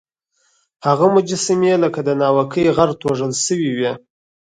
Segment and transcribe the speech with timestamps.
[0.87, 3.91] هغه مجسمې لکه د ناوکۍ غر توږل سوی وې.